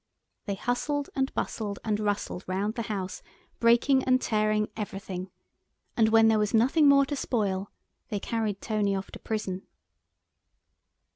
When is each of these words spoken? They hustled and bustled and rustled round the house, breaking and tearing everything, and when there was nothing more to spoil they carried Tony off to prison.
They 0.45 0.55
hustled 0.55 1.11
and 1.15 1.31
bustled 1.35 1.77
and 1.83 1.99
rustled 1.99 2.43
round 2.47 2.73
the 2.73 2.81
house, 2.89 3.21
breaking 3.59 4.03
and 4.05 4.19
tearing 4.19 4.67
everything, 4.75 5.29
and 5.95 6.09
when 6.09 6.27
there 6.27 6.39
was 6.39 6.55
nothing 6.55 6.89
more 6.89 7.05
to 7.05 7.15
spoil 7.15 7.69
they 8.09 8.19
carried 8.19 8.61
Tony 8.61 8.95
off 8.95 9.11
to 9.11 9.19
prison. 9.19 9.67